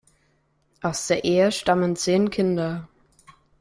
[0.81, 2.89] Aus der Ehe stammen zehn Kinder.